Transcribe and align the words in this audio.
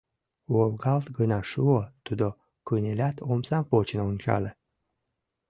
Волгалт 0.53 1.07
гына 1.17 1.39
шуо, 1.51 1.81
тудо 2.05 2.27
кынелят, 2.67 3.17
омсам 3.31 3.63
почын 3.71 3.99
ончале. 4.09 4.51